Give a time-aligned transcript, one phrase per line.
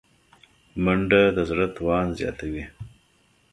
[0.83, 2.65] منډه د زړه توان زیاتوي